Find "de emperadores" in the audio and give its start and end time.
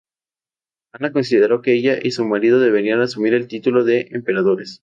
3.83-4.79